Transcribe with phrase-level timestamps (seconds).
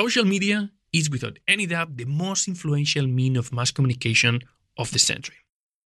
[0.00, 4.40] Social media is without any doubt the most influential mean of mass communication
[4.78, 5.36] of the century.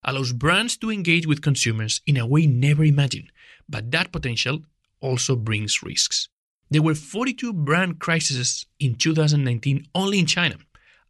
[0.05, 3.33] Allows brands to engage with consumers in a way never imagined,
[3.69, 4.61] but that potential
[5.01, 6.29] also brings risks.
[6.71, 10.59] There were 42 brand crises in 2019 only in China,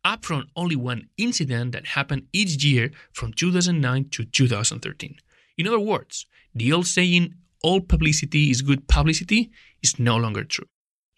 [0.02, 5.16] up from only one incident that happened each year from 2009 to 2013.
[5.58, 6.24] In other words,
[6.54, 9.50] the old saying, all publicity is good publicity,
[9.82, 10.68] is no longer true.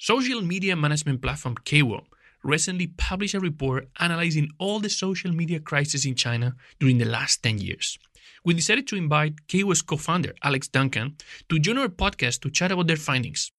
[0.00, 2.04] Social media management platform KAWO
[2.44, 7.43] recently published a report analyzing all the social media crises in China during the last
[7.43, 7.98] 10 years.
[8.44, 11.16] We decided to invite KAWO's co founder, Alex Duncan,
[11.48, 13.50] to join our podcast to chat about their findings.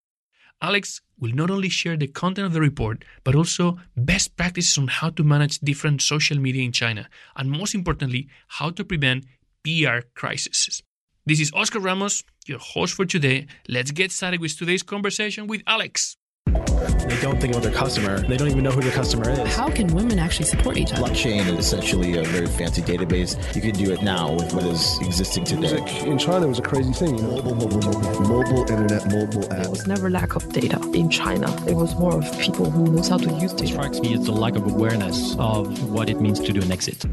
[0.61, 4.87] Alex will not only share the content of the report, but also best practices on
[4.87, 9.25] how to manage different social media in China, and most importantly, how to prevent
[9.65, 10.81] PR crises.
[11.25, 13.47] This is Oscar Ramos, your host for today.
[13.67, 16.15] Let's get started with today's conversation with Alex.
[16.53, 18.19] They don't think about their customer.
[18.21, 19.55] They don't even know who their customer is.
[19.55, 21.03] How can women actually support each other?
[21.03, 23.37] Blockchain is essentially a very fancy database.
[23.55, 25.59] You can do it now with what is existing today.
[25.79, 27.35] Music in China it was a crazy thing, you know.
[27.41, 29.67] Mobile, mobile, mobile, mobile internet, mobile There app.
[29.69, 31.47] was never lack of data in China.
[31.67, 33.73] It was more of people who knows how to use It data.
[33.73, 37.05] strikes me as the lack of awareness of what it means to do an exit.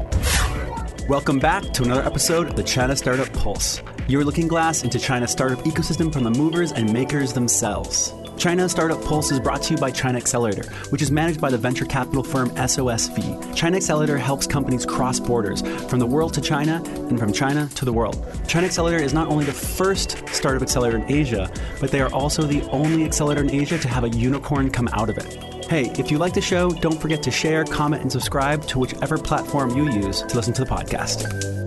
[1.09, 5.31] Welcome back to another episode of the China Startup Pulse, your looking glass into China's
[5.31, 8.13] startup ecosystem from the movers and makers themselves.
[8.37, 11.57] China Startup Pulse is brought to you by China Accelerator, which is managed by the
[11.57, 13.55] venture capital firm SOSV.
[13.55, 17.83] China Accelerator helps companies cross borders from the world to China and from China to
[17.83, 18.23] the world.
[18.47, 22.43] China Accelerator is not only the first startup accelerator in Asia, but they are also
[22.43, 25.65] the only accelerator in Asia to have a unicorn come out of it.
[25.65, 29.17] Hey, if you like the show, don't forget to share, comment, and subscribe to whichever
[29.17, 31.66] platform you use to listen to the podcast.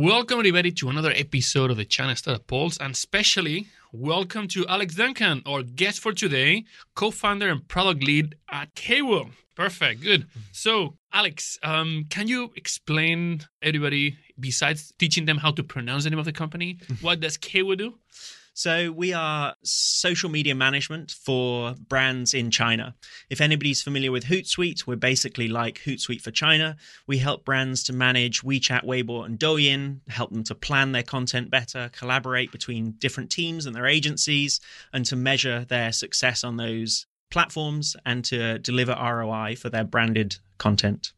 [0.00, 4.94] Welcome, everybody, to another episode of the China Startup Pulse, and especially welcome to Alex
[4.94, 9.32] Duncan, our guest for today, co founder and product lead at KAWO.
[9.56, 10.28] Perfect, good.
[10.52, 16.20] So, Alex, um, can you explain everybody, besides teaching them how to pronounce the name
[16.20, 17.98] of the company, what does KAWO do?
[18.58, 22.96] So we are social media management for brands in China.
[23.30, 26.76] If anybody's familiar with Hootsuite, we're basically like Hootsuite for China.
[27.06, 31.52] We help brands to manage WeChat, Weibo, and Douyin, help them to plan their content
[31.52, 34.58] better, collaborate between different teams and their agencies,
[34.92, 40.38] and to measure their success on those platforms and to deliver ROI for their branded
[40.58, 41.12] content.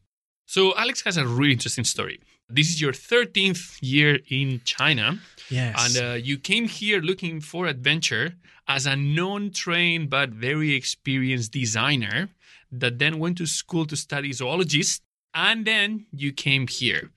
[0.45, 2.19] So, Alex has a really interesting story.
[2.53, 5.19] This is your 13th year in China.
[5.49, 5.97] Yes.
[5.97, 8.33] And uh, you came here looking for adventure
[8.67, 12.29] as a non trained but very experienced designer
[12.71, 15.01] that then went to school to study zoologist.
[15.33, 17.11] And then you came here.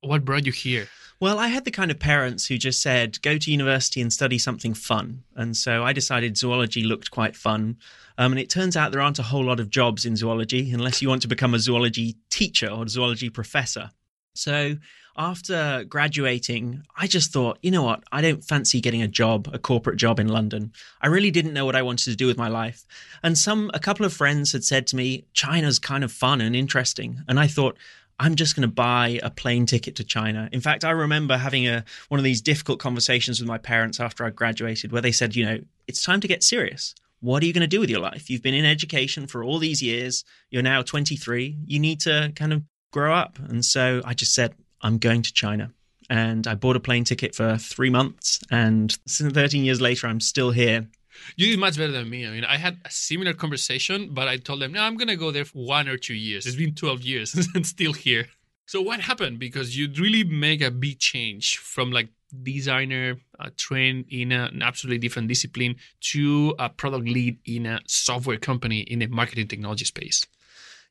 [0.00, 0.88] What brought you here?
[1.20, 4.38] Well, I had the kind of parents who just said, go to university and study
[4.38, 5.22] something fun.
[5.36, 7.76] And so I decided zoology looked quite fun.
[8.16, 11.02] Um, and it turns out there aren't a whole lot of jobs in zoology unless
[11.02, 13.90] you want to become a zoology teacher or zoology professor.
[14.34, 14.76] So
[15.16, 18.04] after graduating, I just thought, you know what?
[18.12, 20.72] I don't fancy getting a job, a corporate job in London.
[21.00, 22.84] I really didn't know what I wanted to do with my life.
[23.22, 26.56] And some, a couple of friends had said to me, China's kind of fun and
[26.56, 27.22] interesting.
[27.28, 27.76] And I thought,
[28.18, 30.48] I'm just going to buy a plane ticket to China.
[30.52, 34.24] In fact, I remember having a one of these difficult conversations with my parents after
[34.26, 35.58] I graduated where they said, you know,
[35.88, 36.94] it's time to get serious.
[37.20, 38.28] What are you going to do with your life?
[38.28, 40.24] You've been in education for all these years.
[40.50, 41.58] You're now 23.
[41.66, 43.38] You need to kind of grow up.
[43.38, 45.72] And so I just said, I'm going to China.
[46.08, 48.40] And I bought a plane ticket for three months.
[48.50, 50.88] And 13 years later, I'm still here.
[51.36, 52.26] You did much better than me.
[52.26, 55.16] I mean, I had a similar conversation, but I told them, no, I'm going to
[55.16, 56.46] go there for one or two years.
[56.46, 58.28] It's been 12 years and still here.
[58.66, 59.38] So, what happened?
[59.40, 62.08] Because you really make a big change from like
[62.42, 67.80] designer uh, trained in a, an absolutely different discipline to a product lead in a
[67.86, 70.24] software company in the marketing technology space.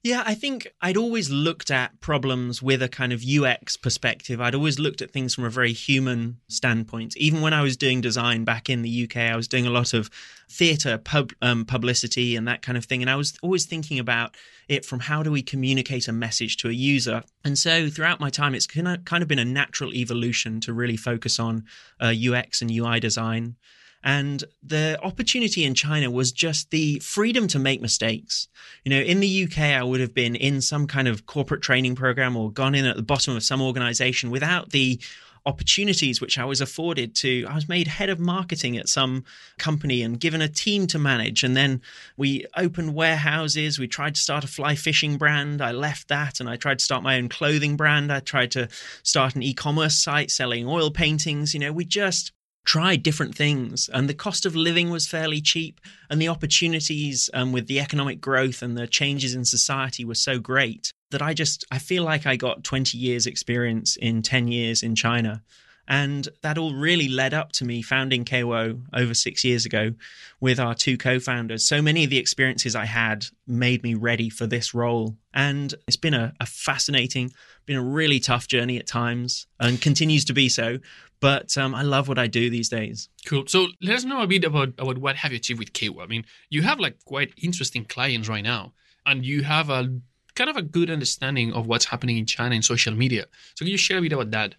[0.01, 4.39] Yeah, I think I'd always looked at problems with a kind of UX perspective.
[4.39, 7.17] I'd always looked at things from a very human standpoint.
[7.17, 9.93] Even when I was doing design back in the UK, I was doing a lot
[9.93, 10.09] of
[10.49, 13.01] theatre pub, um, publicity and that kind of thing.
[13.01, 14.35] And I was always thinking about
[14.69, 17.21] it from how do we communicate a message to a user.
[17.43, 21.39] And so throughout my time, it's kind of, been a natural evolution to really focus
[21.39, 21.65] on
[21.99, 23.57] uh, UX and UI design.
[24.03, 28.47] And the opportunity in China was just the freedom to make mistakes.
[28.85, 31.95] You know, in the UK, I would have been in some kind of corporate training
[31.95, 34.99] program or gone in at the bottom of some organization without the
[35.45, 37.45] opportunities which I was afforded to.
[37.49, 39.23] I was made head of marketing at some
[39.57, 41.43] company and given a team to manage.
[41.43, 41.81] And then
[42.17, 43.79] we opened warehouses.
[43.79, 45.61] We tried to start a fly fishing brand.
[45.61, 48.11] I left that and I tried to start my own clothing brand.
[48.11, 48.69] I tried to
[49.03, 51.53] start an e commerce site selling oil paintings.
[51.53, 52.31] You know, we just
[52.65, 55.79] tried different things and the cost of living was fairly cheap
[56.09, 60.39] and the opportunities um, with the economic growth and the changes in society were so
[60.39, 64.83] great that i just i feel like i got 20 years experience in 10 years
[64.83, 65.41] in china
[65.89, 69.93] and that all really led up to me founding KAWO over six years ago
[70.39, 71.65] with our two co founders.
[71.65, 75.17] So many of the experiences I had made me ready for this role.
[75.33, 77.31] And it's been a, a, fascinating,
[77.65, 80.77] been a really tough journey at times and continues to be so.
[81.21, 83.09] But um, I love what I do these days.
[83.25, 83.47] Cool.
[83.47, 86.03] So let us know a bit about, about what have you achieved with KAWO.
[86.03, 88.73] I mean, you have like quite interesting clients right now,
[89.07, 89.99] and you have a
[90.35, 93.25] kind of a good understanding of what's happening in China in social media.
[93.55, 94.55] So can you share a bit about that?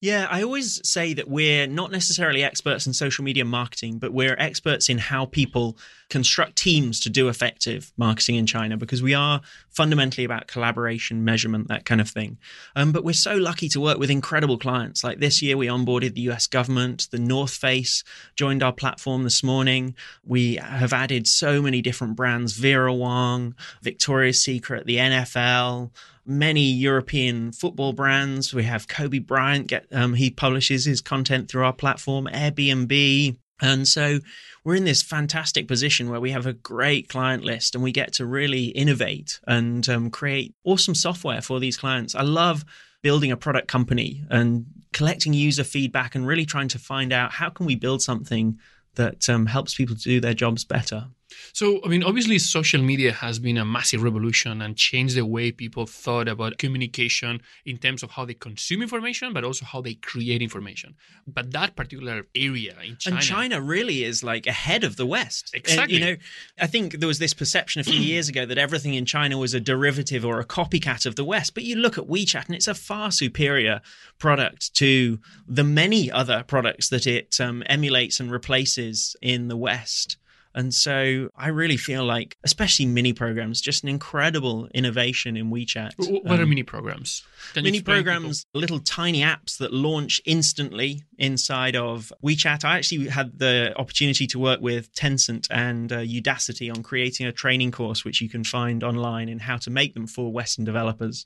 [0.00, 4.36] Yeah, I always say that we're not necessarily experts in social media marketing, but we're
[4.38, 5.76] experts in how people
[6.08, 9.40] construct teams to do effective marketing in China because we are
[9.70, 12.38] fundamentally about collaboration, measurement, that kind of thing.
[12.76, 15.02] Um, but we're so lucky to work with incredible clients.
[15.02, 18.04] Like this year, we onboarded the US government, the North Face
[18.36, 19.96] joined our platform this morning.
[20.24, 25.90] We have added so many different brands Vera Wang, Victoria's Secret, the NFL
[26.28, 28.52] many European football brands.
[28.52, 33.36] We have Kobe Bryant get um, he publishes his content through our platform, Airbnb.
[33.60, 34.20] And so
[34.62, 38.12] we're in this fantastic position where we have a great client list and we get
[38.14, 42.14] to really innovate and um, create awesome software for these clients.
[42.14, 42.64] I love
[43.02, 47.48] building a product company and collecting user feedback and really trying to find out how
[47.48, 48.58] can we build something
[48.94, 51.06] that um, helps people do their jobs better.
[51.52, 55.52] So, I mean, obviously, social media has been a massive revolution and changed the way
[55.52, 59.94] people thought about communication in terms of how they consume information, but also how they
[59.94, 60.94] create information.
[61.26, 63.16] But that particular area in China.
[63.16, 65.50] And China really is like ahead of the West.
[65.54, 65.82] Exactly.
[65.82, 66.16] And, you know,
[66.60, 69.54] I think there was this perception a few years ago that everything in China was
[69.54, 71.54] a derivative or a copycat of the West.
[71.54, 73.80] But you look at WeChat and it's a far superior
[74.18, 80.16] product to the many other products that it um, emulates and replaces in the West.
[80.58, 85.92] And so I really feel like, especially mini programs, just an incredible innovation in WeChat.
[85.98, 87.22] What um, are mini programs?
[87.54, 88.60] Can mini programs, people?
[88.62, 92.64] little tiny apps that launch instantly inside of WeChat.
[92.64, 97.32] I actually had the opportunity to work with Tencent and uh, Udacity on creating a
[97.32, 101.24] training course, which you can find online in how to make them for Western developers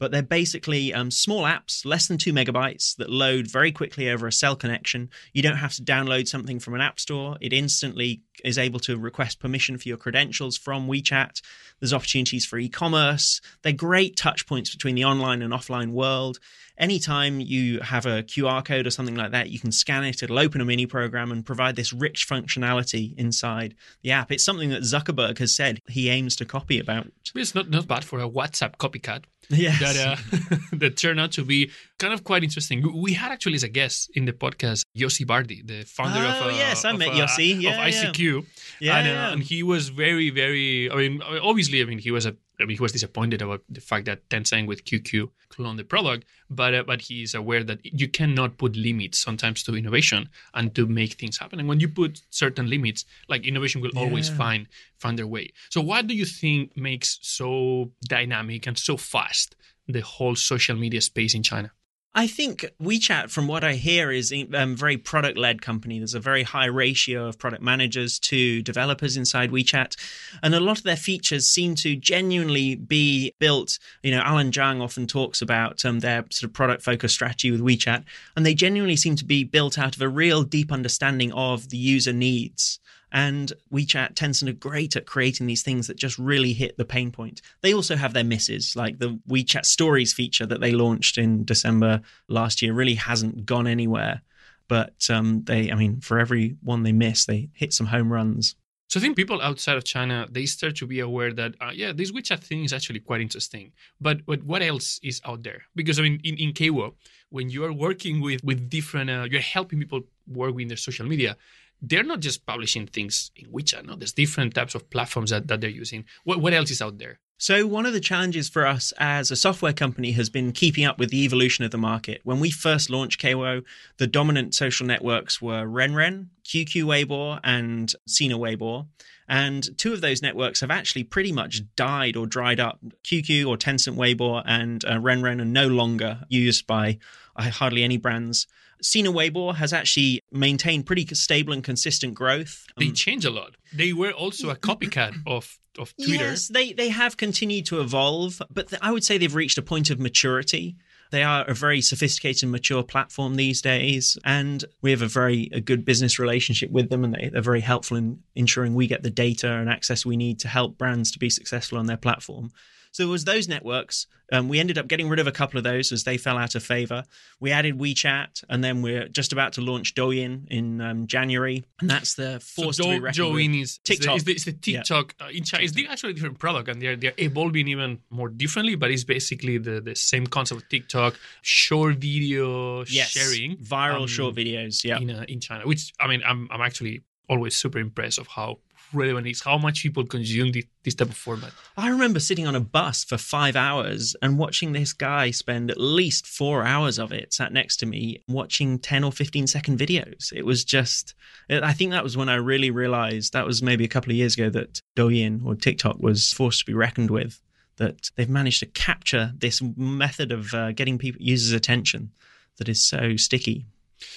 [0.00, 4.26] but they're basically um, small apps, less than two megabytes, that load very quickly over
[4.26, 5.10] a cell connection.
[5.34, 7.36] You don't have to download something from an app store.
[7.40, 11.42] It instantly is able to request permission for your credentials from WeChat.
[11.78, 13.42] There's opportunities for e commerce.
[13.62, 16.38] They're great touch points between the online and offline world
[16.80, 20.38] anytime you have a QR code or something like that, you can scan it, it'll
[20.38, 24.32] open a mini program and provide this rich functionality inside the app.
[24.32, 27.06] It's something that Zuckerberg has said he aims to copy about.
[27.34, 29.24] It's not, not bad for a WhatsApp copycat.
[29.50, 29.80] Yes.
[29.80, 33.02] That, uh, that turned out to be kind of quite interesting.
[33.02, 36.46] We had actually as a guest in the podcast Yossi Vardi, the founder oh, of,
[36.46, 37.60] uh, yes, I of, met uh, Yossi.
[37.60, 38.46] Yeah, of ICQ.
[38.80, 39.32] Yeah, and, uh, yeah.
[39.32, 42.36] and he was very, very, I mean, obviously, I mean, he was a
[42.68, 46.82] he was disappointed about the fact that Tencent with QQ cloned the product, but uh,
[46.82, 51.38] but he's aware that you cannot put limits sometimes to innovation and to make things
[51.38, 51.58] happen.
[51.60, 54.00] And when you put certain limits, like innovation will yeah.
[54.00, 54.66] always find
[54.98, 55.52] find their way.
[55.70, 59.56] So, what do you think makes so dynamic and so fast
[59.88, 61.72] the whole social media space in China?
[62.12, 65.98] I think WeChat, from what I hear, is a um, very product led company.
[65.98, 69.94] There's a very high ratio of product managers to developers inside WeChat.
[70.42, 73.78] And a lot of their features seem to genuinely be built.
[74.02, 77.60] You know, Allen Zhang often talks about um, their sort of product focused strategy with
[77.60, 78.02] WeChat,
[78.34, 81.78] and they genuinely seem to be built out of a real deep understanding of the
[81.78, 82.80] user needs.
[83.12, 87.10] And WeChat, Tencent are great at creating these things that just really hit the pain
[87.10, 87.42] point.
[87.60, 92.02] They also have their misses, like the WeChat Stories feature that they launched in December
[92.28, 94.22] last year really hasn't gone anywhere.
[94.68, 98.54] But um, they, I mean, for every one they miss, they hit some home runs.
[98.90, 101.92] So I think people outside of China they start to be aware that uh, yeah,
[101.92, 103.70] this WeChat thing is actually quite interesting.
[104.00, 105.62] But but what else is out there?
[105.76, 106.94] Because I mean, in in KAWO,
[107.28, 111.06] when you are working with with different, uh, you're helping people work with their social
[111.06, 111.36] media
[111.82, 113.86] they're not just publishing things in WeChat.
[113.86, 116.04] No, there's different types of platforms that, that they're using.
[116.24, 117.18] What, what else is out there?
[117.38, 120.98] So, one of the challenges for us as a software company has been keeping up
[120.98, 122.20] with the evolution of the market.
[122.22, 123.62] When we first launched KAWO,
[123.96, 128.88] the dominant social networks were RenRen, QQ Weibo, and Sina Weibo.
[129.26, 132.78] And two of those networks have actually pretty much died or dried up.
[133.04, 136.98] QQ or Tencent Weibo and uh, RenRen are no longer used by
[137.36, 138.48] uh, hardly any brands.
[138.82, 142.66] Sina Weibo has actually maintained pretty stable and consistent growth.
[142.76, 143.56] They um, change a lot.
[143.72, 146.24] They were also a copycat of of Twitter.
[146.24, 149.62] Yes, they they have continued to evolve, but th- I would say they've reached a
[149.62, 150.76] point of maturity.
[151.10, 155.48] They are a very sophisticated and mature platform these days, and we have a very
[155.52, 159.02] a good business relationship with them, and they, they're very helpful in ensuring we get
[159.02, 162.50] the data and access we need to help brands to be successful on their platform.
[162.92, 164.06] So it was those networks.
[164.32, 166.54] Um, we ended up getting rid of a couple of those as they fell out
[166.54, 167.02] of favor.
[167.40, 171.90] We added WeChat, and then we're just about to launch Douyin in um, January, and
[171.90, 173.22] that's the force so to be Do-.
[173.24, 174.16] Douyin is TikTok.
[174.16, 174.78] Is the, is the, is the Yeah.
[174.82, 175.64] TikTok uh, in China.
[175.64, 178.76] It's the- actually a different product, and they're they're evolving even more differently.
[178.76, 184.06] But it's basically the, the same concept of TikTok, short video yes, sharing, viral um,
[184.06, 184.84] short videos.
[184.84, 185.66] Yeah, in uh, in China.
[185.66, 188.58] Which I mean, I'm I'm actually always super impressed of how
[188.92, 191.52] relevant is, how much people consume this, this type of format.
[191.76, 195.80] I remember sitting on a bus for five hours and watching this guy spend at
[195.80, 200.32] least four hours of it sat next to me watching 10 or 15 second videos.
[200.32, 201.14] It was just,
[201.48, 204.34] I think that was when I really realized that was maybe a couple of years
[204.34, 207.40] ago that Douyin or TikTok was forced to be reckoned with.
[207.76, 212.10] That they've managed to capture this method of uh, getting people users' attention
[212.58, 213.64] that is so sticky.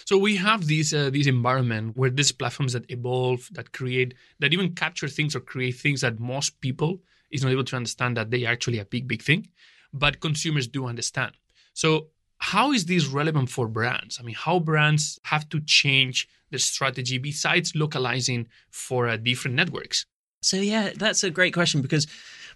[0.06, 4.54] So we have these uh, this environment where these platforms that evolve, that create, that
[4.54, 8.32] even capture things or create things that most people is not able to understand that
[8.32, 9.48] they are actually a big big thing,
[9.94, 11.34] but consumers do understand.
[11.74, 14.20] So how is this relevant for brands?
[14.20, 20.06] I mean, how brands have to change their strategy besides localizing for uh, different networks?
[20.42, 22.06] So yeah, that's a great question because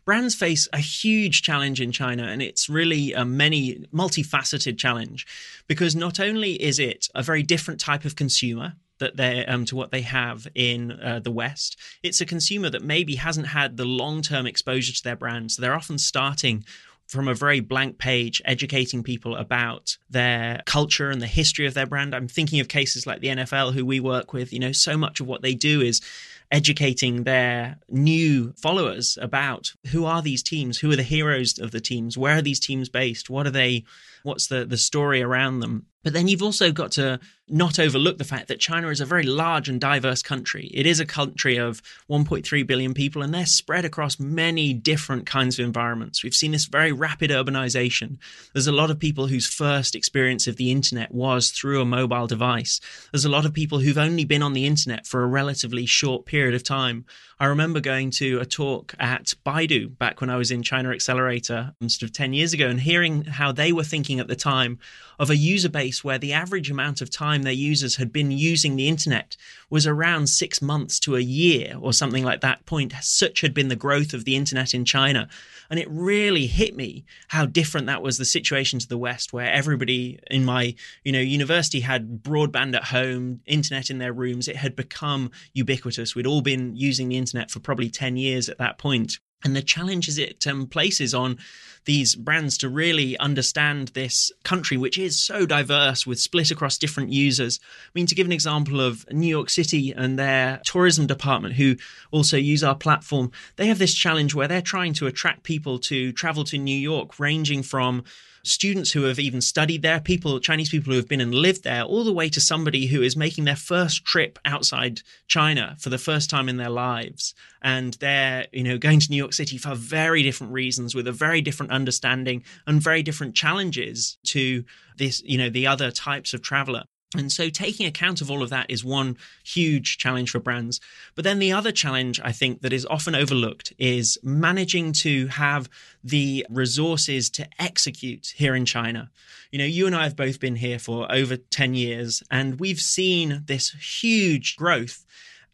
[0.07, 5.27] brands face a huge challenge in China, and it's really a many multifaceted challenge
[5.67, 9.75] because not only is it a very different type of consumer that they um, to
[9.75, 11.77] what they have in uh, the West.
[12.01, 15.61] It's a consumer that maybe hasn't had the long term exposure to their brand, so
[15.61, 16.63] they're often starting
[17.05, 21.85] from a very blank page, educating people about their culture and the history of their
[21.85, 22.13] brand.
[22.15, 24.51] I'm thinking of cases like the NFL, who we work with.
[24.51, 26.01] You know, so much of what they do is
[26.51, 31.81] educating their new followers about who are these teams, who are the heroes of the
[31.81, 33.83] teams, where are these teams based, what are they,
[34.23, 35.85] what's the the story around them.
[36.03, 37.19] But then you've also got to
[37.49, 40.71] not overlook the fact that China is a very large and diverse country.
[40.73, 45.59] It is a country of 1.3 billion people, and they're spread across many different kinds
[45.59, 46.23] of environments.
[46.23, 48.19] We've seen this very rapid urbanization.
[48.53, 52.27] There's a lot of people whose first experience of the internet was through a mobile
[52.27, 52.79] device.
[53.11, 56.25] There's a lot of people who've only been on the internet for a relatively short
[56.25, 57.05] period of time.
[57.39, 61.75] I remember going to a talk at Baidu back when I was in China Accelerator,
[61.81, 64.79] sort of 10 years ago, and hearing how they were thinking at the time
[65.19, 68.75] of a user base where the average amount of time their users had been using
[68.75, 69.37] the internet
[69.69, 72.93] was around six months to a year or something like that point.
[73.01, 75.29] Such had been the growth of the internet in China.
[75.69, 79.51] And it really hit me how different that was the situation to the West, where
[79.51, 84.47] everybody in my you know university had broadband at home, internet in their rooms.
[84.47, 86.15] It had become ubiquitous.
[86.15, 89.19] We'd all been using the internet for probably 10 years at that point.
[89.43, 91.37] And the challenges it um, places on
[91.85, 97.11] these brands to really understand this country, which is so diverse with split across different
[97.13, 97.59] users.
[97.63, 101.77] I mean, to give an example of New York City and their tourism department, who
[102.11, 106.11] also use our platform, they have this challenge where they're trying to attract people to
[106.11, 108.03] travel to New York, ranging from
[108.47, 111.83] students who have even studied there, people, Chinese people who have been and lived there,
[111.83, 115.97] all the way to somebody who is making their first trip outside China for the
[115.97, 117.33] first time in their lives.
[117.61, 121.11] And they're, you know, going to New York City for very different reasons with a
[121.11, 124.63] very different understanding and very different challenges to
[124.97, 126.83] this, you know, the other types of traveler.
[127.15, 130.81] And so taking account of all of that is one huge challenge for brands.
[131.15, 135.69] But then the other challenge I think that is often overlooked is managing to have
[136.03, 139.09] the resources to execute here in China.
[139.51, 142.81] You know, you and I have both been here for over 10 years and we've
[142.81, 145.05] seen this huge growth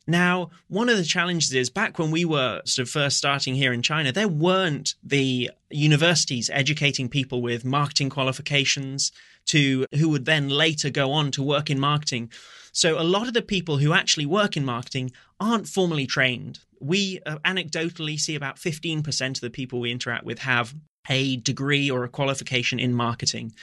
[0.06, 3.72] now, one of the challenges is back when we were sort of first starting here
[3.72, 9.12] in China, there weren't the universities educating people with marketing qualifications
[9.48, 12.32] to who would then later go on to work in marketing.
[12.72, 16.60] So a lot of the people who actually work in marketing aren't formally trained.
[16.80, 20.74] We uh, anecdotally see about 15% of the people we interact with have
[21.10, 23.54] a degree or a qualification in marketing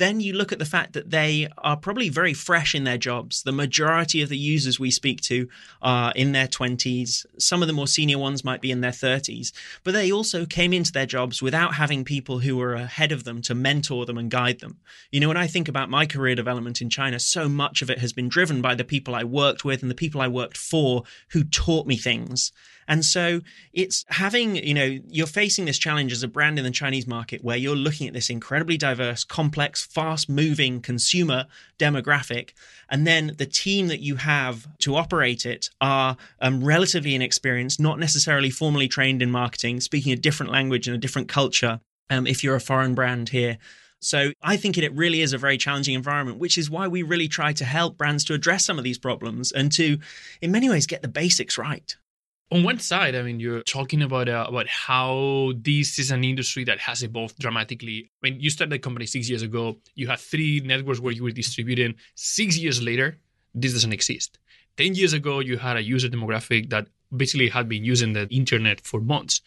[0.00, 3.42] then you look at the fact that they are probably very fresh in their jobs.
[3.42, 5.46] The majority of the users we speak to
[5.82, 7.26] are in their 20s.
[7.38, 9.52] Some of the more senior ones might be in their 30s,
[9.84, 13.42] but they also came into their jobs without having people who were ahead of them
[13.42, 14.78] to mentor them and guide them.
[15.12, 17.98] You know, when I think about my career development in China, so much of it
[17.98, 21.04] has been driven by the people I worked with and the people I worked for
[21.32, 22.52] who taught me things.
[22.90, 23.40] And so
[23.72, 27.44] it's having, you know, you're facing this challenge as a brand in the Chinese market
[27.44, 31.46] where you're looking at this incredibly diverse, complex, fast moving consumer
[31.78, 32.50] demographic.
[32.88, 38.00] And then the team that you have to operate it are um, relatively inexperienced, not
[38.00, 41.80] necessarily formally trained in marketing, speaking a different language and a different culture.
[42.10, 43.58] Um, if you're a foreign brand here,
[44.00, 47.28] So I think it really is a very challenging environment, which is why we really
[47.28, 49.98] try to help brands to address some of these problems and to,
[50.40, 51.96] in many ways, get the basics right.
[52.52, 56.64] On one side, I mean, you're talking about uh, about how this is an industry
[56.64, 58.10] that has evolved dramatically.
[58.24, 59.78] I mean, you started the company six years ago.
[59.94, 61.94] You had three networks where you were distributing.
[62.16, 63.18] Six years later,
[63.54, 64.38] this doesn't exist.
[64.76, 68.80] Ten years ago, you had a user demographic that basically had been using the internet
[68.80, 69.42] for months.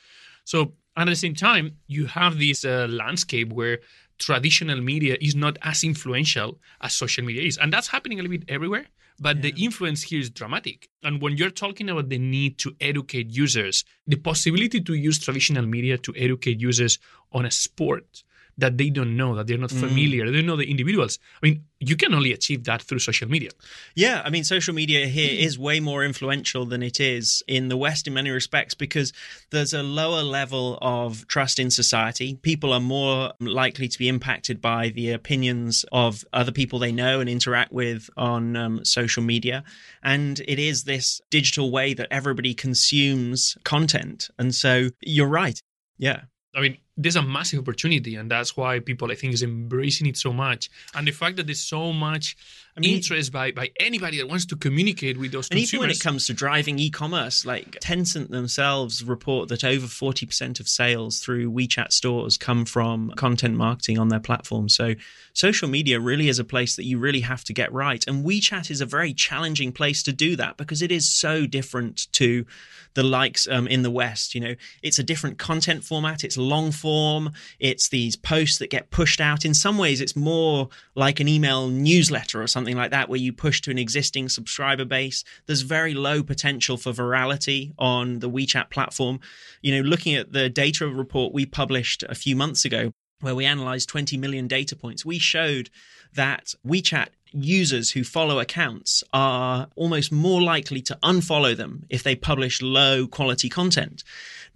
[0.46, 3.80] So at the same time, you have this uh, landscape where
[4.18, 7.58] traditional media is not as influential as social media is.
[7.58, 8.86] And that's happening a little bit everywhere.
[9.20, 9.41] But yeah.
[9.43, 10.89] the influence here is dramatic.
[11.03, 15.65] And when you're talking about the need to educate users, the possibility to use traditional
[15.65, 17.00] media to educate users
[17.32, 18.24] on a sport
[18.58, 19.80] that they don't know, that they're not mm.
[19.80, 20.28] familiar, mm.
[20.28, 21.20] they don't know the individuals.
[21.42, 23.50] I mean, you can only achieve that through social media.
[23.96, 25.40] Yeah, I mean, social media here mm.
[25.40, 29.12] is way more influential than it is in the West in many respects because
[29.52, 32.36] there's a lower level of trust in society.
[32.36, 37.20] People are more likely to be impacted by the opinions of other people they know
[37.20, 39.64] and interact with on um, social media.
[40.04, 44.30] And it is this digital way that everybody consumes content.
[44.38, 45.62] And so you're right.
[45.98, 46.22] Yeah.
[46.56, 50.18] I mean, there's a massive opportunity, and that's why people, I think, is embracing it
[50.18, 50.70] so much.
[50.94, 52.38] And the fact that there's so much
[52.78, 55.74] I mean, interest by by anybody that wants to communicate with those and consumers.
[55.74, 60.68] even when it comes to driving e-commerce, like Tencent themselves report that over 40% of
[60.68, 64.70] sales through WeChat stores come from content marketing on their platform.
[64.70, 64.94] So
[65.34, 68.04] social media really is a place that you really have to get right.
[68.08, 72.12] And WeChat is a very challenging place to do that because it is so different
[72.14, 72.46] to
[72.94, 74.36] the likes um, in the West.
[74.36, 76.24] You know, it's a different content format.
[76.24, 77.32] It's long form.
[77.60, 79.46] It's these posts that get pushed out.
[79.46, 83.32] In some ways, it's more like an email newsletter or something like that, where you
[83.32, 85.24] push to an existing subscriber base.
[85.46, 89.22] There's very low potential for virality on the WeChat platform.
[89.62, 93.46] You know, looking at the data report we published a few months ago, where we
[93.46, 95.70] analyzed 20 million data points, we showed
[96.13, 102.16] that WeChat users who follow accounts are almost more likely to unfollow them if they
[102.16, 104.04] publish low quality content.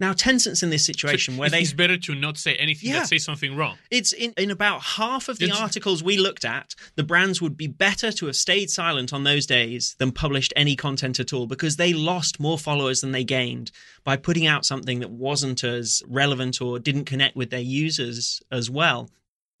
[0.00, 1.60] Now, Tencent's in this situation so where they.
[1.60, 3.78] It's better to not say anything yeah, that says something wrong.
[3.90, 7.56] It's in, in about half of the it's, articles we looked at, the brands would
[7.56, 11.46] be better to have stayed silent on those days than published any content at all
[11.46, 13.70] because they lost more followers than they gained
[14.04, 18.70] by putting out something that wasn't as relevant or didn't connect with their users as
[18.70, 19.10] well.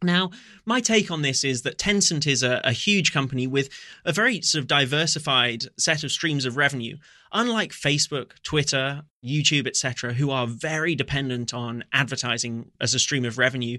[0.02, 0.30] Now,
[0.64, 3.68] my take on this is that Tencent is a, a, huge company with
[4.04, 6.98] a very sort of diversified set of streams of revenue.
[7.32, 13.38] Unlike Facebook, Twitter, YouTube, etc., who are very dependent on advertising as a stream of
[13.38, 13.78] revenue,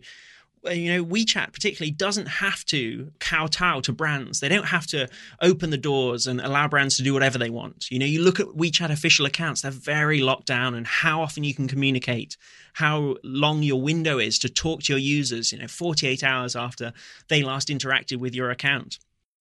[0.66, 4.40] you know, WeChat particularly doesn't have to kowtow to brands.
[4.40, 5.08] They don't have to
[5.42, 7.90] open the doors and allow brands to do whatever they want.
[7.90, 11.44] You know, you look at WeChat official accounts, they're very locked down and how often
[11.44, 12.36] you can communicate,
[12.74, 16.92] how long your window is to talk to your users, you know, 48 hours after
[17.30, 19.00] they last interacted with your account.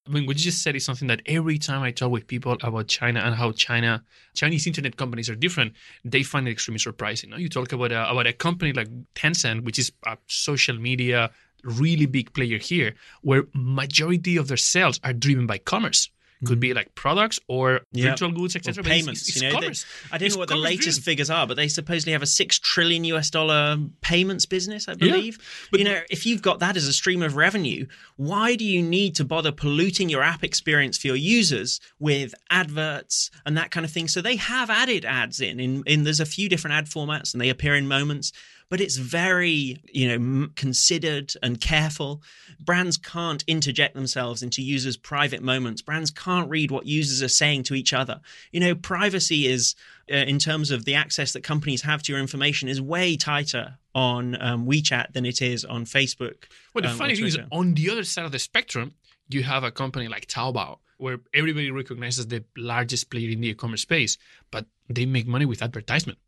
[0.08, 2.56] I mean, what you just said is something that every time I talk with people
[2.62, 4.02] about China and how China,
[4.34, 7.32] Chinese internet companies are different, they find it extremely surprising.
[7.36, 11.30] You talk about a, about a company like Tencent, which is a social media
[11.62, 16.08] really big player here, where majority of their sales are driven by commerce
[16.44, 16.76] could be mm.
[16.76, 18.10] like products or yep.
[18.10, 18.82] virtual goods, etc.
[18.84, 19.66] Payments, it's, it's you know, they,
[20.12, 21.02] I don't it's know what the latest driven.
[21.02, 25.38] figures are, but they supposedly have a six trillion US dollar payments business, I believe.
[25.38, 28.64] Yeah, but you know, if you've got that as a stream of revenue, why do
[28.64, 33.70] you need to bother polluting your app experience for your users with adverts and that
[33.70, 34.08] kind of thing?
[34.08, 37.40] So they have added ads in, in, in there's a few different ad formats, and
[37.40, 38.32] they appear in moments
[38.70, 42.22] but it's very you know considered and careful
[42.60, 47.62] brands can't interject themselves into users private moments brands can't read what users are saying
[47.62, 48.20] to each other
[48.52, 49.74] you know privacy is
[50.10, 53.78] uh, in terms of the access that companies have to your information is way tighter
[53.94, 56.44] on um, WeChat than it is on Facebook.
[56.72, 58.94] Well, the um, funny thing is, on the other side of the spectrum,
[59.28, 63.82] you have a company like Taobao, where everybody recognizes the largest player in the e-commerce
[63.82, 64.16] space,
[64.50, 66.18] but they make money with advertisement.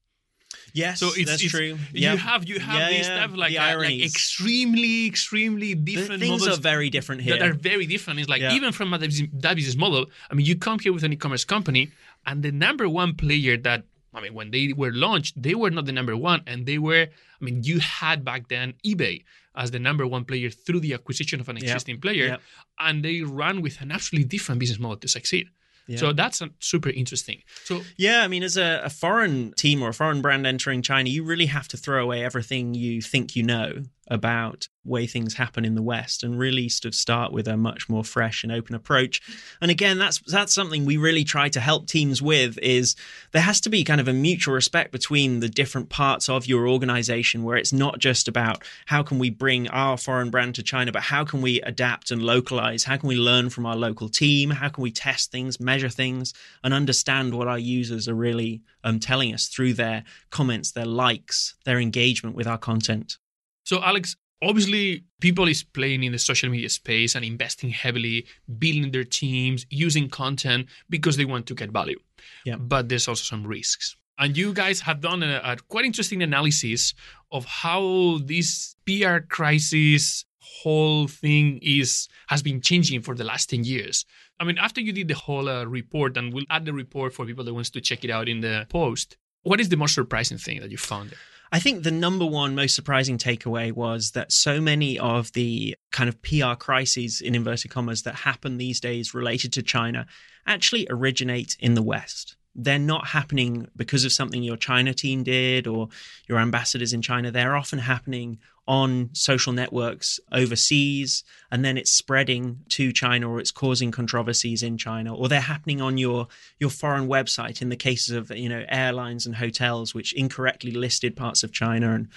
[0.73, 1.79] Yes, so it's, that's it's, true.
[1.93, 3.27] You have you have yeah, this yeah.
[3.27, 7.39] type like, uh, like extremely extremely different the things models are very different here.
[7.39, 8.21] That are very different.
[8.21, 8.53] It's like yeah.
[8.53, 10.07] even from that business model.
[10.31, 11.91] I mean, you come here with an e-commerce company,
[12.27, 15.87] and the number one player that I mean, when they were launched, they were not
[15.87, 17.07] the number one, and they were.
[17.07, 21.41] I mean, you had back then eBay as the number one player through the acquisition
[21.41, 22.03] of an existing yep.
[22.03, 22.41] player, yep.
[22.79, 25.49] and they ran with an absolutely different business model to succeed.
[25.91, 25.99] Yeah.
[25.99, 27.43] So that's um, super interesting.
[27.65, 31.09] So yeah, I mean, as a, a, foreign team or a foreign brand entering China,
[31.11, 35.65] you really have to throw away everything you think you know about way things happen
[35.65, 38.75] in the West and really sort of start with a much more fresh and open
[38.75, 39.21] approach.
[39.61, 42.97] And again, that's that's something we really try to help teams with is
[43.33, 46.67] there has to be kind of a mutual respect between the different parts of your
[46.67, 50.91] organization where it's not just about how can we bring our foreign brand to China,
[50.93, 52.85] but how can we adapt and localize?
[52.85, 54.51] How can we learn from our local team?
[54.51, 56.33] How can we test things, measure things,
[56.65, 61.55] and understand what our users are really um, telling us through their comments, their likes,
[61.65, 63.19] their engagement with our content?
[63.65, 68.27] So, Alex, obviously people is playing in the social media space and investing heavily
[68.59, 71.99] building their teams using content because they want to get value.
[72.45, 72.57] Yeah.
[72.57, 73.97] but there's also some risks.
[74.19, 76.93] And you guys have done a, a quite interesting analysis
[77.33, 80.25] of how this pr crisis
[80.63, 84.05] whole thing is has been changing for the last 10 years.
[84.39, 87.25] I mean after you did the whole uh, report and we'll add the report for
[87.25, 90.37] people that wants to check it out in the post what is the most surprising
[90.37, 91.19] thing that you found there
[91.53, 96.09] I think the number one most surprising takeaway was that so many of the kind
[96.09, 100.07] of PR crises in inverted commas that happen these days related to China
[100.47, 102.37] actually originate in the West.
[102.55, 105.89] They're not happening because of something your China team did or
[106.29, 107.31] your ambassadors in China.
[107.31, 113.51] They're often happening on social networks overseas and then it's spreading to China or it's
[113.51, 116.29] causing controversies in China or they're happening on your
[116.61, 121.17] your foreign website in the cases of you know airlines and hotels which incorrectly listed
[121.17, 122.09] parts of China and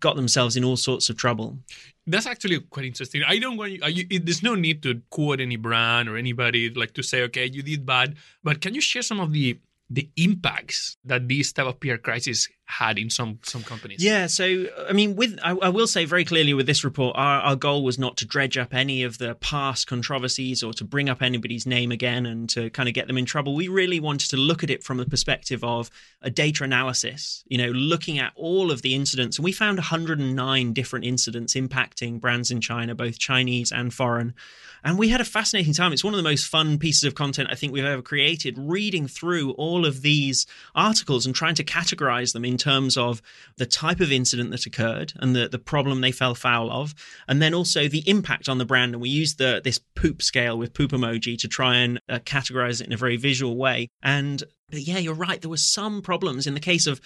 [0.00, 1.56] got themselves in all sorts of trouble.
[2.06, 3.22] That's actually quite interesting.
[3.24, 7.02] I don't want you, there's no need to quote any brand or anybody like to
[7.02, 8.16] say, okay, you did bad.
[8.42, 9.60] But can you share some of the
[9.92, 14.02] the impacts that this type of PR crisis had in some some companies?
[14.02, 17.40] Yeah, so I mean, with I, I will say very clearly with this report, our,
[17.40, 21.08] our goal was not to dredge up any of the past controversies or to bring
[21.08, 23.54] up anybody's name again and to kind of get them in trouble.
[23.54, 25.90] We really wanted to look at it from the perspective of
[26.22, 27.44] a data analysis.
[27.46, 32.20] You know, looking at all of the incidents, and we found 109 different incidents impacting
[32.20, 34.34] brands in China, both Chinese and foreign.
[34.84, 35.92] And we had a fascinating time.
[35.92, 39.06] It's one of the most fun pieces of content I think we've ever created, reading
[39.06, 43.22] through all of these articles and trying to categorize them in terms of
[43.56, 46.94] the type of incident that occurred and the, the problem they fell foul of,
[47.28, 48.94] and then also the impact on the brand.
[48.94, 52.80] And we used the this poop scale with poop emoji to try and uh, categorize
[52.80, 53.88] it in a very visual way.
[54.02, 54.42] And
[54.72, 55.40] yeah, you're right.
[55.40, 57.00] There were some problems in the case of,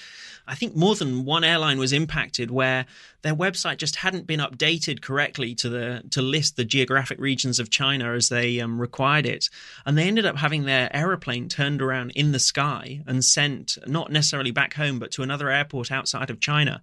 [0.46, 2.86] I think more than one airline was impacted where
[3.22, 7.70] their website just hadn't been updated correctly to the to list the geographic regions of
[7.70, 9.50] China as they um, required it,
[9.84, 14.12] and they ended up having their aeroplane turned around in the sky and sent not
[14.12, 16.82] necessarily back home but to another airport outside of China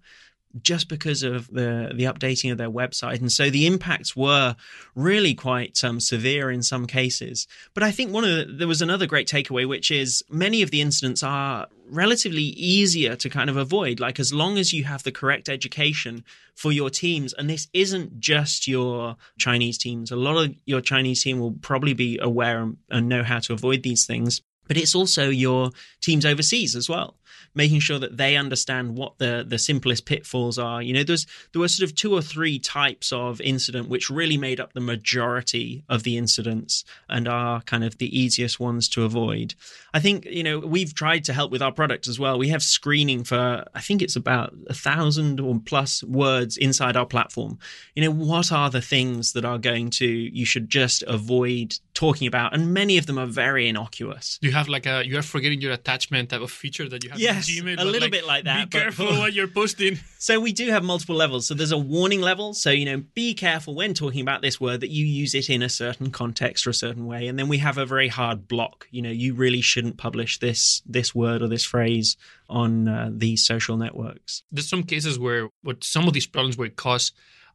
[0.62, 3.20] just because of the the updating of their website.
[3.20, 4.56] And so the impacts were
[4.96, 7.48] really quite um, severe in some cases.
[7.74, 10.72] But i think one of the, there was another great takeaway which is many of
[10.72, 14.00] the incidents are relatively easier to kind of avoid.
[14.00, 16.24] Like as long as you have the correct education
[16.56, 20.12] for your teams and this isn't just your chinese teams.
[20.12, 23.84] A lot of your chinese team will probably be aware and know how to avoid
[23.84, 24.42] these things.
[24.68, 27.18] But it's also your teams overseas as well
[27.54, 30.82] making sure that they understand what the the simplest pitfalls are.
[30.82, 34.38] You know there's there were sort of two or three types of incident which really
[34.38, 39.04] made up the majority of the incidents and are kind of the easiest ones to
[39.04, 39.56] avoid.
[39.94, 42.38] I think you know we've tried to help with our product as well.
[42.38, 47.06] We have screening for i think it's about a thousand or plus words inside our
[47.06, 47.60] platform.
[47.96, 52.28] You know what are the things that are going to you should just avoid talking
[52.28, 52.54] about?
[52.54, 54.40] And many of them are very innocuous.
[54.42, 57.20] You have like a you are forgetting your attachment type of feature that you have
[57.24, 60.00] Yes, Gmail, a but, little bit like that, Be but- careful what you're posting.
[60.24, 61.48] So we do have multiple levels.
[61.48, 62.54] So there's a warning level.
[62.54, 65.62] So, you know, be careful when talking about this word that you use it in
[65.62, 67.28] a certain context or a certain way.
[67.28, 68.88] And then we have a very hard block.
[68.90, 72.16] You know, you really shouldn't publish this this word or this phrase
[72.50, 74.44] on uh, these social networks.
[74.50, 77.14] There's some cases where what some of these problems were caused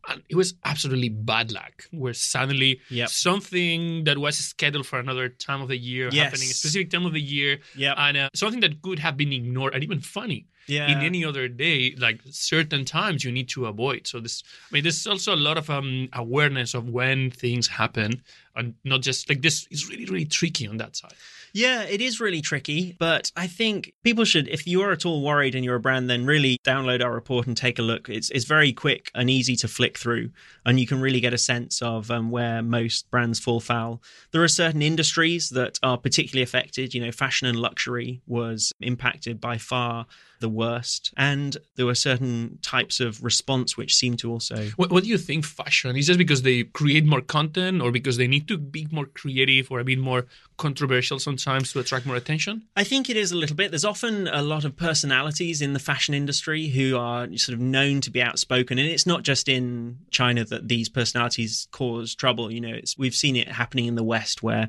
[0.08, 3.08] and it was absolutely bad luck where suddenly Yep.
[3.08, 6.24] something that was scheduled for another time of the year Yes.
[6.32, 7.94] happening a specific time of the year Yep.
[7.98, 10.90] and uh, something that could have been ignored and even funny Yeah.
[10.90, 14.82] in any other day like certain times you need to avoid so this i mean
[14.82, 18.22] there's also a lot of um awareness of when things happen
[18.54, 21.14] and not just like this is really really tricky on that side
[21.54, 25.22] Yeah, it is really tricky, but I think people should, if you are at all
[25.22, 28.08] worried and you're a brand, then really download our report and take a look.
[28.08, 30.30] It's it's very quick and easy to flick through,
[30.66, 34.02] and you can really get a sense of um, where most brands fall foul.
[34.30, 36.92] There are certain industries that are particularly affected.
[36.94, 40.06] You know, fashion and luxury was impacted by far
[40.40, 45.04] the worst, and there were certain types of response which seemed to also what, what
[45.04, 46.06] do you think fashion is?
[46.06, 49.80] Just because they create more content or because they need to be more creative or
[49.80, 50.26] a bit more
[50.58, 52.64] controversial sometimes to attract more attention?
[52.76, 53.70] I think it is a little bit.
[53.70, 58.02] There's often a lot of personalities in the fashion industry who are sort of known
[58.02, 62.52] to be outspoken, and it's not just in China that these personalities cause trouble.
[62.52, 64.68] You know, it's, we've seen it happening in the West where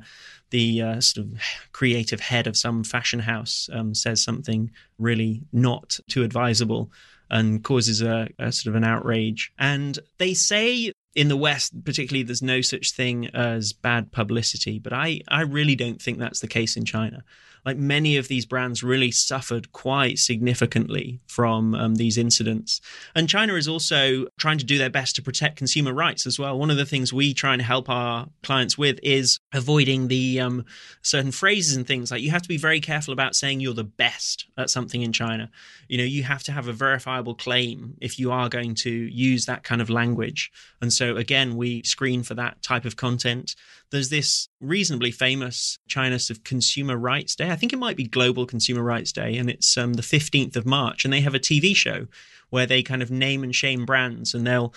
[0.50, 1.40] the uh, sort of
[1.72, 6.90] creative head of some fashion house um, says something really not too advisable
[7.30, 9.52] and causes a, a, sort of an outrage.
[9.58, 14.92] And they say in the West, particularly, there's no such thing as bad publicity, but
[14.92, 17.24] I, I really don't think that's the case in China
[17.64, 22.80] like many of these brands really suffered quite significantly from um, these incidents.
[23.14, 26.58] And China is also trying to do their best to protect consumer rights as well.
[26.58, 30.64] One of the things we try and help our clients with is avoiding the um,
[31.02, 33.84] certain phrases and things like you have to be very careful about saying you're the
[33.84, 35.50] best at something in China.
[35.88, 39.46] You know, you have to have a verifiable claim if you are going to use
[39.46, 40.50] that kind of language.
[40.80, 43.54] And so, again, we screen for that type of content.
[43.90, 47.49] There's this reasonably famous China Consumer Rights Day.
[47.50, 50.66] I think it might be Global Consumer Rights Day, and it's um, the 15th of
[50.66, 51.04] March.
[51.04, 52.06] And they have a TV show
[52.50, 54.74] where they kind of name and shame brands, and they'll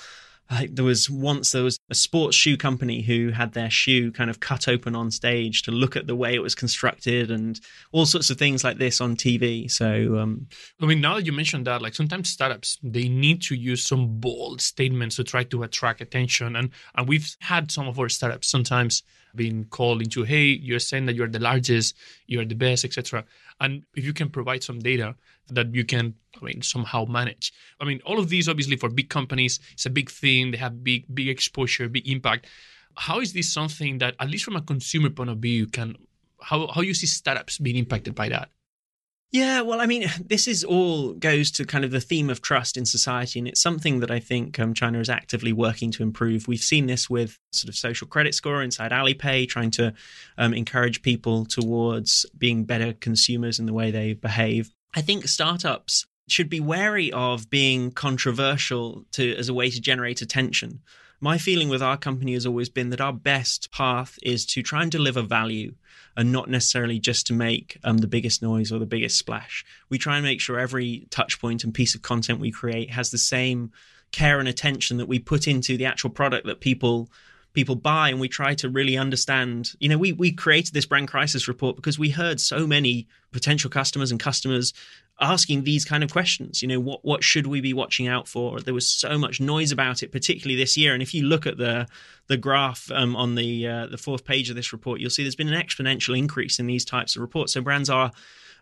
[0.70, 4.40] there was once there was a sports shoe company who had their shoe kind of
[4.40, 7.60] cut open on stage to look at the way it was constructed and
[7.92, 9.70] all sorts of things like this on TV.
[9.72, 10.48] So, um,
[10.82, 14.20] I mean, now that you mentioned that, like sometimes startups they need to use some
[14.20, 18.48] bold statements to try to attract attention, and and we've had some of our startups
[18.48, 19.04] sometimes
[19.36, 21.96] being called into, hey, you're saying that you're the largest,
[22.28, 23.26] you're the best, etc.
[23.60, 25.16] And if you can provide some data
[25.50, 27.54] that you can, I mean, somehow manage.
[27.80, 30.52] I mean, all of these obviously for big companies, it's a big thing.
[30.52, 32.48] They have big, big exposure, big impact.
[32.96, 35.96] How is this something that, at least from a consumer point of view, can
[36.42, 38.50] how how you see startups being impacted by that?
[39.34, 42.78] Yeah, well, I mean, this is all goes to kind of the theme of trust
[42.78, 46.48] in society, and it's something that I think um, China is actively working to improve.
[46.48, 49.94] We've seen this with sort of social credit score inside Alipay, trying to
[50.38, 54.72] um, encourage people towards being better consumers in the way they behave.
[54.96, 60.22] I think startups should be wary of being controversial to as a way to generate
[60.22, 60.82] attention.
[61.24, 64.82] My feeling with our company has always been that our best path is to try
[64.82, 65.74] and deliver value
[66.18, 69.64] and not necessarily just to make um, the biggest noise or the biggest splash.
[69.88, 73.10] We try and make sure every touch point and piece of content we create has
[73.10, 73.72] the same
[74.12, 77.10] care and attention that we put into the actual product that people
[77.54, 81.08] people buy and we try to really understand you know we we created this brand
[81.08, 84.74] crisis report because we heard so many potential customers and customers
[85.20, 86.62] asking these kind of questions.
[86.62, 88.60] You know what what should we be watching out for?
[88.60, 90.94] There was so much noise about it particularly this year.
[90.94, 91.88] And if you look at the
[92.28, 95.36] the graph um, on the uh, the fourth page of this report you'll see there's
[95.36, 97.54] been an exponential increase in these types of reports.
[97.54, 98.12] So brands are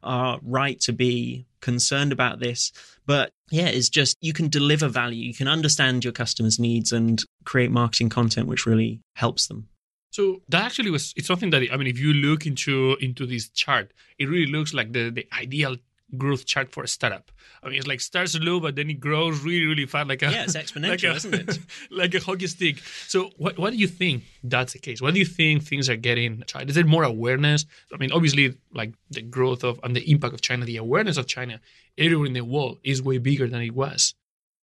[0.03, 2.71] are right to be concerned about this.
[3.05, 5.23] But yeah it's just you can deliver value.
[5.25, 9.69] You can understand your customers needs and create marketing content which really helps them.
[10.11, 13.47] So that actually was it's something that I mean if you look into into this
[13.47, 15.77] chart, it really looks like the the ideal
[16.17, 17.31] growth chart for a startup.
[17.63, 20.31] I mean, it's like starts low, but then it grows really, really fast, like a
[20.31, 21.59] yeah, it's exponential, like a, isn't it?
[21.91, 22.79] like a hockey stick.
[23.07, 25.01] So, what what do you think that's the case?
[25.01, 26.43] What do you think things are getting?
[26.67, 27.65] Is there more awareness?
[27.93, 31.27] I mean, obviously, like the growth of and the impact of China, the awareness of
[31.27, 31.59] China
[31.97, 34.15] everywhere in the world is way bigger than it was.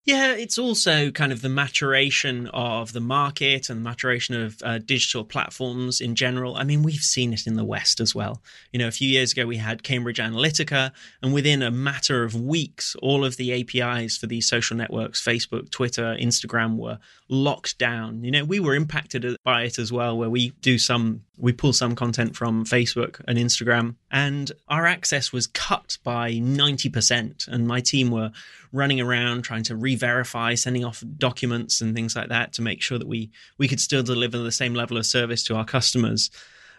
[0.04, 4.78] Yeah, it's also kind of the maturation of the market and the maturation of uh,
[4.78, 6.56] digital platforms in general.
[6.56, 8.40] I mean, we've seen it in the West as well.
[8.72, 12.34] You know, a few years ago, we had Cambridge Analytica, and within a matter of
[12.40, 18.24] weeks, all of the APIs for these social networks Facebook, Twitter, Instagram were locked down.
[18.24, 21.72] You know, we were impacted by it as well, where we do some, we pull
[21.72, 27.48] some content from Facebook and Instagram, and our access was cut by 90%.
[27.48, 28.32] And my team were
[28.72, 32.98] running around trying to re-verify, sending off documents and things like that to make sure
[32.98, 36.30] that we we could still deliver the same level of service to our customers.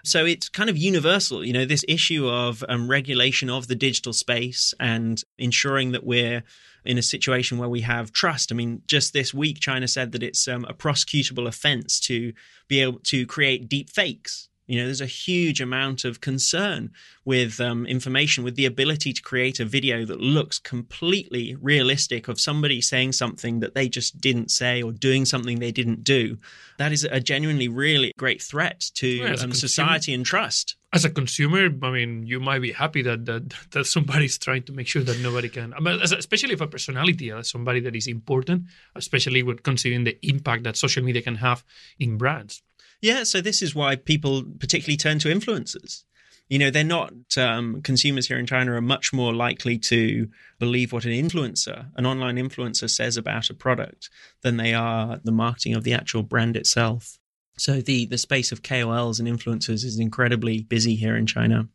[0.04, 4.13] So it's kind of universal, you know, this issue of um, regulation of the digital
[4.13, 6.43] space and ensuring that we're
[6.86, 8.52] in a situation where we have trust.
[8.52, 12.34] I mean, just this week, China said that it's um, a prosecutable offense to
[12.67, 16.91] be able to create deep fakes you know, there's a huge amount of concern
[17.25, 22.39] with um, information, with the ability to create a video that looks completely realistic of
[22.39, 26.38] somebody saying something that they just didn't say or doing something they didn't do.
[26.77, 30.75] That is a genuinely really great threat to yeah, um, society and trust.
[30.93, 34.71] As a consumer, I mean, you might be happy that that, that somebody's trying to
[34.71, 38.05] make sure that nobody can, I mean, especially if a personality, as somebody that is
[38.05, 41.63] important, especially with considering the impact that social media can have
[41.97, 42.62] in brands.
[43.02, 46.04] Yeah, so this is why people particularly turn to influencers.
[46.50, 50.92] You know, they're not um, consumers here in China are much more likely to believe
[50.92, 54.10] what an influencer, an online influencer, says about a product
[54.42, 57.20] than they are the marketing of the actual brand itself.
[57.58, 61.68] So the the space of KOLs and influencers is incredibly busy here in China.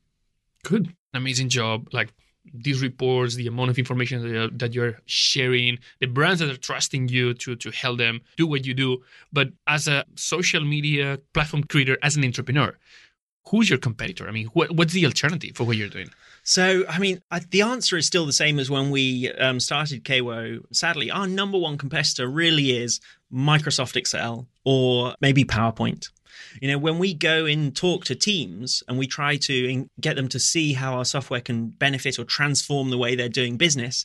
[0.64, 0.94] Good.
[1.12, 1.88] Amazing job.
[1.92, 2.12] Like
[2.52, 7.34] these reports, the amount of information that you're, sharing, the brands that are trusting you
[7.34, 9.02] to to help them do what you do.
[9.32, 12.76] But as a social media platform creator, as an entrepreneur,
[13.48, 14.28] who's your competitor?
[14.28, 16.10] I mean, what, what's the alternative for what you're doing?
[16.42, 20.04] So, I mean, I, the answer is still the same as when we um, started
[20.04, 20.60] KAWO.
[20.72, 23.00] Sadly, our number one competitor really is
[23.32, 26.10] Microsoft Excel or maybe PowerPoint.
[26.60, 30.28] You know, when we go and talk to teams and we try to get them
[30.28, 34.04] to see how our software can benefit or transform the way they're doing business,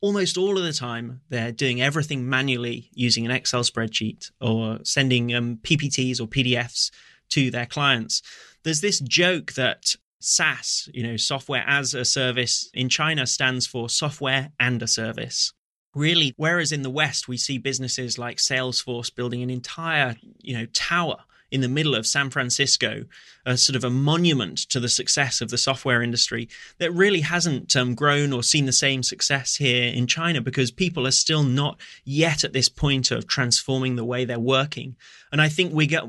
[0.00, 5.34] almost all of the time they're doing everything manually using an Excel spreadsheet or sending
[5.34, 6.90] um, PPTs or PDFs
[7.30, 8.22] to their clients.
[8.62, 13.88] There's this joke that SaaS, you know, software as a service in China stands for
[13.88, 15.52] software and a service
[15.94, 20.66] really whereas in the west we see businesses like salesforce building an entire you know
[20.72, 23.04] tower in the middle of San Francisco,
[23.44, 27.76] a sort of a monument to the success of the software industry that really hasn't
[27.76, 31.78] um, grown or seen the same success here in China because people are still not
[32.04, 34.96] yet at this point of transforming the way they're working.
[35.30, 36.04] And I think we get,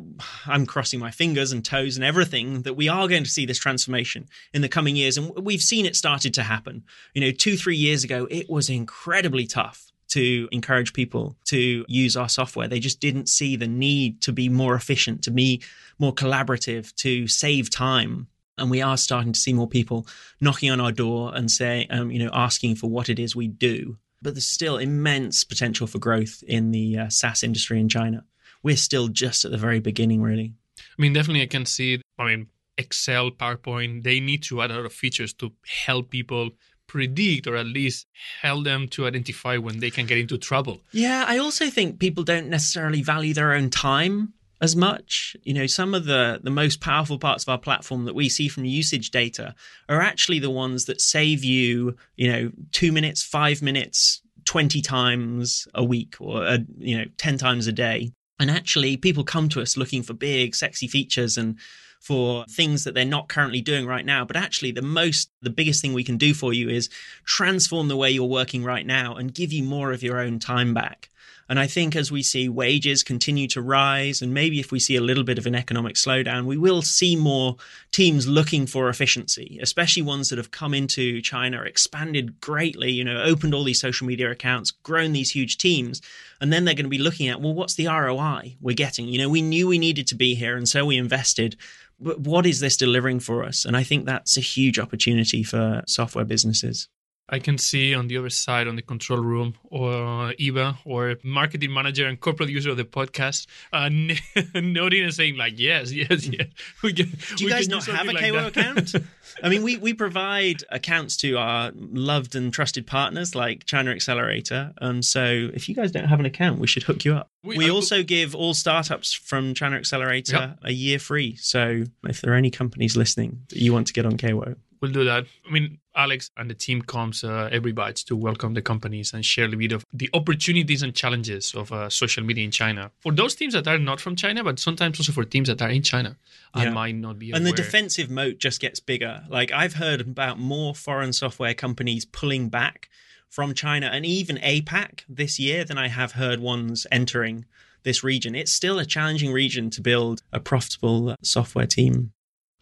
[0.47, 3.59] I'm crossing my fingers and toes and everything that we are going to see this
[3.59, 5.17] transformation in the coming years.
[5.17, 6.83] And we've seen it started to happen.
[7.13, 12.15] You know, two, three years ago, it was incredibly tough to encourage people to use
[12.15, 12.67] our software.
[12.67, 15.61] They just didn't see the need to be more efficient, to be
[15.97, 18.27] more collaborative, to save time.
[18.59, 20.05] And we are starting to see more people
[20.39, 23.47] knocking on our door and say, um, you know, asking for what it is we
[23.47, 23.97] do.
[24.21, 28.23] But there's still immense potential for growth in the uh, SaaS industry in China.
[28.61, 30.53] We're still just at the very beginning, really.
[30.77, 32.01] I mean, definitely, I can see.
[32.19, 32.47] I mean,
[32.77, 35.51] Excel, PowerPoint, they need to add a lot of features to
[35.85, 36.51] help people
[36.93, 38.05] predict or at least
[38.41, 40.79] help them to identify when they can get into trouble.
[40.91, 45.35] Yeah, I also think people don't necessarily value their own time as much.
[45.43, 48.47] You know, some of the the most powerful parts of our platform that we see
[48.47, 49.55] from usage data
[49.89, 55.67] are actually the ones that save you, you know, 2 minutes, 5 minutes, 20 times
[55.73, 58.11] a week or a, you know, 10 times a day.
[58.39, 61.57] And actually people come to us looking for big sexy features and
[62.03, 64.25] for things that they're not currently doing right now.
[64.25, 66.89] But actually, the most, the biggest thing we can do for you is
[67.23, 70.73] transform the way you're working right now and give you more of your own time
[70.73, 71.09] back.
[71.49, 74.95] And I think as we see wages continue to rise, and maybe if we see
[74.95, 77.57] a little bit of an economic slowdown, we will see more
[77.91, 83.21] teams looking for efficiency, especially ones that have come into China, expanded greatly, you know,
[83.21, 86.01] opened all these social media accounts, grown these huge teams.
[86.39, 89.07] And then they're going to be looking at, well, what's the ROI we're getting?
[89.07, 91.55] You know, we knew we needed to be here, and so we invested
[92.03, 93.65] what is this delivering for us?
[93.65, 96.87] And I think that's a huge opportunity for software businesses.
[97.29, 101.73] I can see on the other side, on the control room, or Eva, or marketing
[101.73, 103.89] manager and corporate user of the podcast, uh,
[104.61, 106.47] nodding and saying like, "Yes, yes, yes."
[106.83, 108.93] We can, Do you guys not have a like KAWO account?
[109.43, 114.73] I mean, we we provide accounts to our loved and trusted partners like China Accelerator,
[114.79, 117.29] and so if you guys don't have an account, we should hook you up.
[117.43, 120.59] We, we uh, also give all startups from China Accelerator yep.
[120.63, 121.37] a year free.
[121.37, 124.91] So if there are any companies listening that you want to get on KAWO, we'll
[124.91, 125.25] do that.
[125.47, 129.23] I mean, Alex and the team comes uh, every bite to welcome the companies and
[129.23, 133.11] share a bit of the opportunities and challenges of uh, social media in China for
[133.11, 135.83] those teams that are not from China, but sometimes also for teams that are in
[135.83, 136.17] China
[136.53, 136.69] and yeah.
[136.71, 137.31] might not be.
[137.31, 139.23] And the defensive moat just gets bigger.
[139.29, 142.89] Like I've heard about more foreign software companies pulling back
[143.29, 147.45] from China and even APAC this year than I have heard ones entering
[147.83, 148.35] this region.
[148.35, 152.12] It's still a challenging region to build a profitable software team.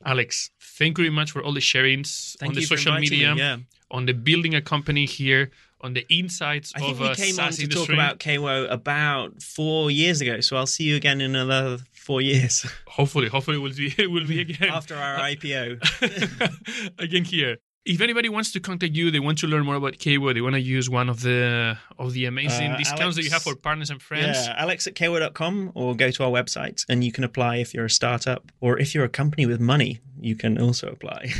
[0.05, 3.39] Alex, thank you very much for all the sharings thank on the social media, me,
[3.39, 3.57] yeah.
[3.89, 7.51] on the building a company here, on the insights I think of we came on
[7.51, 7.67] to industry.
[7.67, 12.21] talk about KAWO about four years ago, so I'll see you again in another four
[12.21, 12.65] years.
[12.87, 18.51] Hopefully, hopefully we'll be we'll be again after our IPO again here if anybody wants
[18.51, 21.09] to contact you, they want to learn more about KAWO, they want to use one
[21.09, 24.37] of the of the amazing uh, discounts Alex, that you have for partners and friends.
[24.45, 27.85] Yeah, alex at kawo.com or go to our website and you can apply if you're
[27.85, 31.31] a startup or if you're a company with money, you can also apply.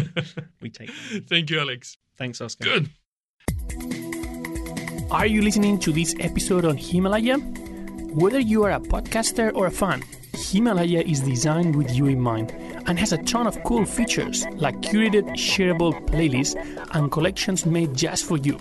[0.62, 1.24] we take them.
[1.28, 1.98] Thank you, Alex.
[2.16, 2.64] Thanks, Oscar.
[2.64, 2.90] Good.
[5.10, 7.36] Are you listening to this episode on Himalaya?
[7.36, 10.02] Whether you are a podcaster or a fan,
[10.34, 12.52] Himalaya is designed with you in mind
[12.86, 16.56] and has a ton of cool features like curated shareable playlists
[16.94, 18.58] and collections made just for you,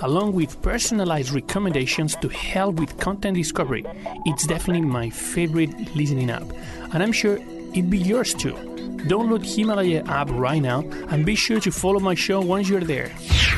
[0.00, 3.84] along with personalized recommendations to help with content discovery.
[4.26, 6.44] It's definitely my favorite listening app,
[6.92, 7.38] and I'm sure
[7.72, 8.54] it'd be yours too.
[9.06, 13.10] Download Himalaya app right now and be sure to follow my show once you're there.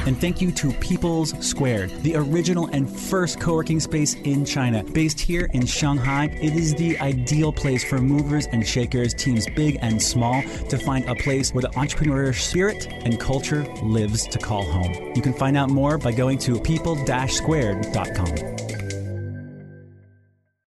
[0.07, 4.83] And thank you to People's Squared, the original and first co working space in China.
[4.83, 9.79] Based here in Shanghai, it is the ideal place for movers and shakers, teams big
[9.83, 14.65] and small, to find a place where the entrepreneurial spirit and culture lives to call
[14.65, 15.13] home.
[15.15, 18.80] You can find out more by going to people-squared.com.